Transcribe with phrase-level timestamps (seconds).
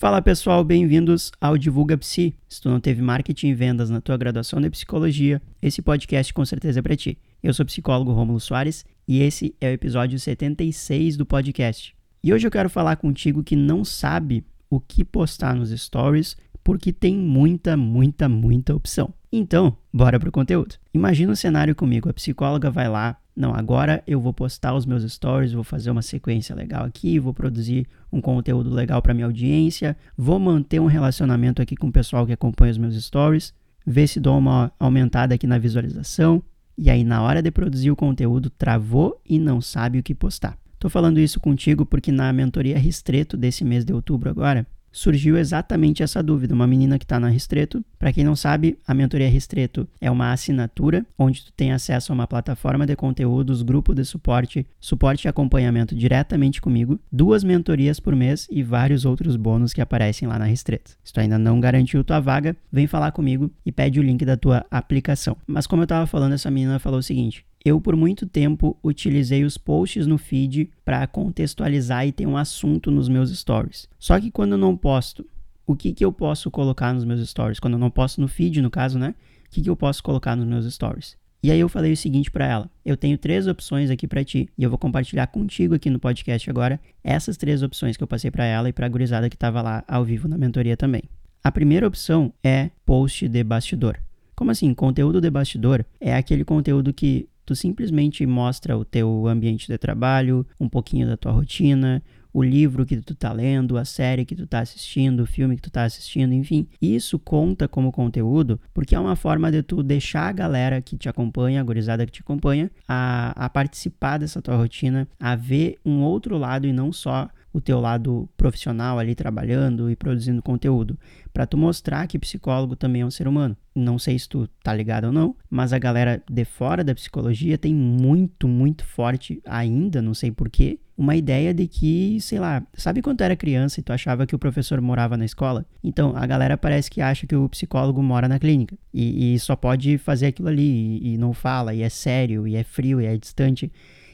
[0.00, 2.34] Fala pessoal, bem-vindos ao Divulga Psi.
[2.48, 6.42] Se tu não teve marketing e vendas na tua graduação de psicologia, esse podcast com
[6.42, 7.18] certeza é para ti.
[7.42, 11.94] Eu sou o psicólogo Rômulo Soares e esse é o episódio 76 do podcast.
[12.24, 16.94] E hoje eu quero falar contigo que não sabe o que postar nos stories porque
[16.94, 19.12] tem muita, muita, muita opção.
[19.30, 20.76] Então, bora pro conteúdo.
[20.94, 24.84] Imagina o um cenário comigo, a psicóloga vai lá, não, agora eu vou postar os
[24.84, 29.26] meus stories, vou fazer uma sequência legal aqui, vou produzir um conteúdo legal para minha
[29.26, 33.54] audiência, vou manter um relacionamento aqui com o pessoal que acompanha os meus stories,
[33.86, 36.42] ver se dou uma aumentada aqui na visualização,
[36.76, 40.58] e aí na hora de produzir o conteúdo travou e não sabe o que postar.
[40.78, 46.02] Tô falando isso contigo porque na mentoria Ristreto desse mês de outubro agora, surgiu exatamente
[46.02, 46.54] essa dúvida.
[46.54, 50.32] Uma menina que está na Ristreto, para quem não sabe, a mentoria Ristreto é uma
[50.32, 55.28] assinatura onde tu tem acesso a uma plataforma de conteúdos, grupo de suporte, suporte e
[55.28, 60.46] acompanhamento diretamente comigo, duas mentorias por mês e vários outros bônus que aparecem lá na
[60.46, 60.96] Ristreto.
[61.02, 64.36] Se tu ainda não garantiu tua vaga, vem falar comigo e pede o link da
[64.36, 65.36] tua aplicação.
[65.46, 69.44] Mas como eu estava falando, essa menina falou o seguinte: eu, por muito tempo, utilizei
[69.44, 73.88] os posts no feed para contextualizar e ter um assunto nos meus stories.
[73.98, 75.26] Só que quando eu não posto,
[75.66, 77.60] o que, que eu posso colocar nos meus stories?
[77.60, 79.14] Quando eu não posto no feed, no caso, né?
[79.46, 81.16] O que, que eu posso colocar nos meus stories?
[81.42, 84.48] E aí eu falei o seguinte para ela: eu tenho três opções aqui para ti
[84.58, 88.30] e eu vou compartilhar contigo aqui no podcast agora essas três opções que eu passei
[88.30, 91.02] para ela e para a gurizada que estava lá ao vivo na mentoria também.
[91.42, 93.98] A primeira opção é post de bastidor.
[94.36, 94.72] Como assim?
[94.74, 100.46] Conteúdo de bastidor é aquele conteúdo que Tu simplesmente mostra o teu ambiente de trabalho,
[100.60, 102.00] um pouquinho da tua rotina,
[102.32, 105.62] o livro que tu tá lendo, a série que tu tá assistindo, o filme que
[105.62, 106.68] tu tá assistindo, enfim.
[106.80, 111.08] Isso conta como conteúdo porque é uma forma de tu deixar a galera que te
[111.08, 116.02] acompanha, a gorizada que te acompanha, a, a participar dessa tua rotina, a ver um
[116.02, 120.98] outro lado e não só o teu lado profissional ali trabalhando e produzindo conteúdo,
[121.32, 123.56] para tu mostrar que psicólogo também é um ser humano.
[123.74, 127.58] Não sei se tu tá ligado ou não, mas a galera de fora da psicologia
[127.58, 133.00] tem muito, muito forte ainda, não sei porquê, uma ideia de que, sei lá, sabe
[133.00, 135.64] quando tu era criança e tu achava que o professor morava na escola?
[135.82, 139.56] Então, a galera parece que acha que o psicólogo mora na clínica e, e só
[139.56, 140.62] pode fazer aquilo ali
[141.00, 143.72] e, e não fala, e é sério, e é frio, e é distante.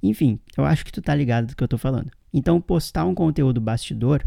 [0.00, 2.12] Enfim, eu acho que tu tá ligado do que eu tô falando.
[2.32, 4.24] Então, postar um conteúdo bastidor,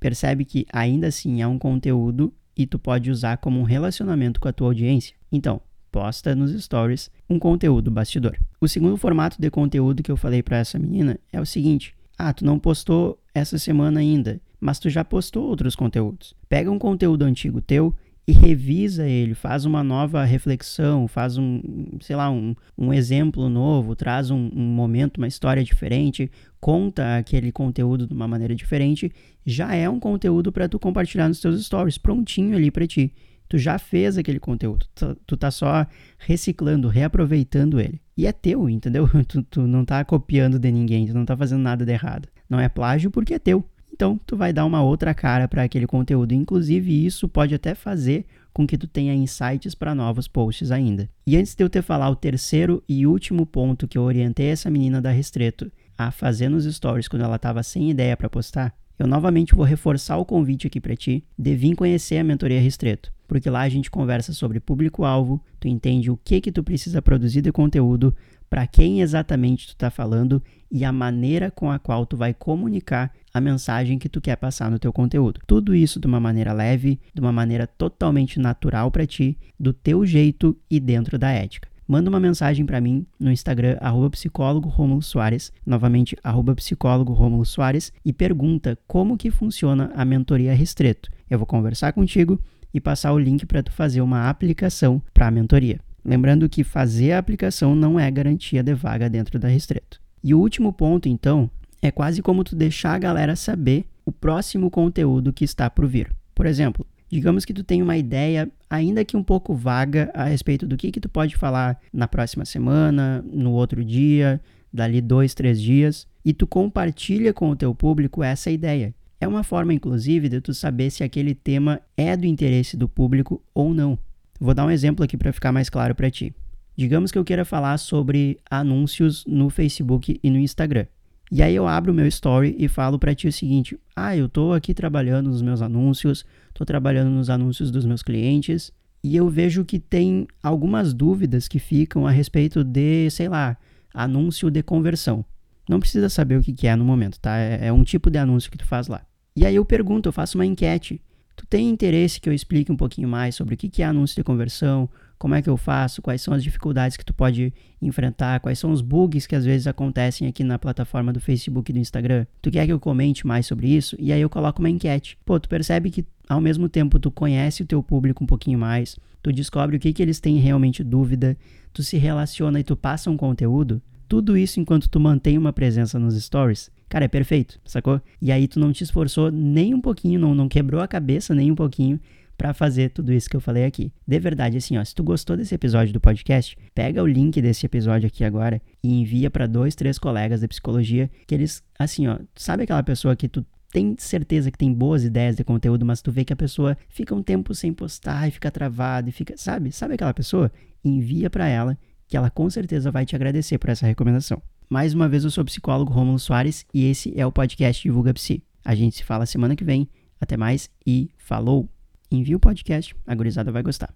[0.00, 4.48] percebe que ainda assim é um conteúdo e tu pode usar como um relacionamento com
[4.48, 5.14] a tua audiência.
[5.30, 8.36] Então, posta nos stories um conteúdo bastidor.
[8.60, 12.32] O segundo formato de conteúdo que eu falei para essa menina é o seguinte: ah,
[12.32, 16.34] tu não postou essa semana ainda, mas tu já postou outros conteúdos.
[16.48, 17.94] Pega um conteúdo antigo teu
[18.26, 21.60] e revisa ele, faz uma nova reflexão, faz um,
[22.00, 26.30] sei lá, um, um exemplo novo, traz um, um momento, uma história diferente,
[26.60, 29.10] conta aquele conteúdo de uma maneira diferente,
[29.44, 33.12] já é um conteúdo para tu compartilhar nos teus stories, prontinho ali para ti.
[33.48, 38.00] Tu já fez aquele conteúdo, tu, tu tá só reciclando, reaproveitando ele.
[38.16, 39.08] E é teu, entendeu?
[39.26, 42.28] Tu, tu não tá copiando de ninguém, tu não tá fazendo nada de errado.
[42.48, 43.64] Não é plágio porque é teu.
[43.92, 46.32] Então, tu vai dar uma outra cara para aquele conteúdo.
[46.32, 51.08] Inclusive, isso pode até fazer com que tu tenha insights para novos posts ainda.
[51.26, 54.70] E antes de eu te falar o terceiro e último ponto que eu orientei essa
[54.70, 59.08] menina da Restreto a fazer nos stories quando ela estava sem ideia para postar, eu
[59.08, 63.50] novamente vou reforçar o convite aqui para ti de vir conhecer a mentoria Restreto, porque
[63.50, 67.50] lá a gente conversa sobre público-alvo, tu entende o que que tu precisa produzir de
[67.50, 68.14] conteúdo,
[68.48, 70.40] para quem exatamente tu está falando
[70.70, 74.70] e a maneira com a qual tu vai comunicar a mensagem que tu quer passar
[74.70, 75.40] no teu conteúdo.
[75.48, 80.06] Tudo isso de uma maneira leve, de uma maneira totalmente natural para ti, do teu
[80.06, 81.71] jeito e dentro da ética.
[81.86, 87.44] Manda uma mensagem para mim no Instagram, arroba psicólogo Romulo Soares, novamente, arroba psicólogo Romulo
[87.44, 91.10] Soares, e pergunta como que funciona a mentoria Restreto.
[91.28, 92.40] Eu vou conversar contigo
[92.72, 95.80] e passar o link para tu fazer uma aplicação para a mentoria.
[96.04, 100.00] Lembrando que fazer a aplicação não é garantia de vaga dentro da Restreto.
[100.22, 101.50] E o último ponto, então,
[101.80, 106.10] é quase como tu deixar a galera saber o próximo conteúdo que está por vir.
[106.34, 110.66] Por exemplo, digamos que tu tem uma ideia, ainda que um pouco vaga, a respeito
[110.66, 114.40] do que, que tu pode falar na próxima semana, no outro dia,
[114.72, 118.94] dali dois, três dias, e tu compartilha com o teu público essa ideia.
[119.20, 123.42] É uma forma, inclusive, de tu saber se aquele tema é do interesse do público
[123.52, 123.98] ou não.
[124.40, 126.34] Vou dar um exemplo aqui para ficar mais claro para ti.
[126.74, 130.86] Digamos que eu queira falar sobre anúncios no Facebook e no Instagram.
[131.34, 134.28] E aí eu abro o meu story e falo para ti o seguinte: "Ah, eu
[134.28, 138.70] tô aqui trabalhando nos meus anúncios, tô trabalhando nos anúncios dos meus clientes,
[139.02, 143.56] e eu vejo que tem algumas dúvidas que ficam a respeito de, sei lá,
[143.94, 145.24] anúncio de conversão.
[145.66, 147.38] Não precisa saber o que, é no momento, tá?
[147.38, 149.00] É, é um tipo de anúncio que tu faz lá.
[149.34, 151.00] E aí eu pergunto, eu faço uma enquete.
[151.36, 154.24] Tu tem interesse que eu explique um pouquinho mais sobre o que é anúncio de
[154.24, 154.88] conversão,
[155.22, 158.72] como é que eu faço, quais são as dificuldades que tu pode enfrentar, quais são
[158.72, 162.26] os bugs que às vezes acontecem aqui na plataforma do Facebook e do Instagram.
[162.42, 163.94] Tu quer que eu comente mais sobre isso?
[164.00, 165.16] E aí eu coloco uma enquete.
[165.24, 168.98] Pô, tu percebe que ao mesmo tempo tu conhece o teu público um pouquinho mais,
[169.22, 171.36] tu descobre o que, que eles têm realmente dúvida,
[171.72, 173.80] tu se relaciona e tu passa um conteúdo.
[174.08, 176.68] Tudo isso enquanto tu mantém uma presença nos stories.
[176.92, 178.02] Cara, é perfeito, sacou?
[178.20, 181.50] E aí tu não te esforçou nem um pouquinho, não, não quebrou a cabeça nem
[181.50, 181.98] um pouquinho
[182.36, 183.90] para fazer tudo isso que eu falei aqui.
[184.06, 187.64] De verdade, assim, ó, se tu gostou desse episódio do podcast, pega o link desse
[187.64, 192.18] episódio aqui agora e envia para dois, três colegas da psicologia que eles, assim, ó,
[192.36, 193.42] sabe aquela pessoa que tu
[193.72, 197.14] tem certeza que tem boas ideias de conteúdo, mas tu vê que a pessoa fica
[197.14, 199.72] um tempo sem postar e fica travada e fica, sabe?
[199.72, 200.52] Sabe aquela pessoa?
[200.84, 204.42] Envia para ela que ela com certeza vai te agradecer por essa recomendação.
[204.72, 208.14] Mais uma vez eu sou o psicólogo Romulo Soares e esse é o podcast Divulga
[208.14, 208.42] Psi.
[208.64, 209.86] A gente se fala semana que vem.
[210.18, 211.68] Até mais e falou!
[212.10, 213.92] envia o podcast, a gurizada vai gostar.